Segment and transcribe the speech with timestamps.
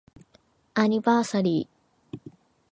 [0.73, 2.31] アニバーサリー